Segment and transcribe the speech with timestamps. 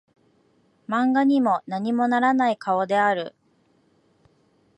[0.87, 3.35] 漫画にも何もならない顔である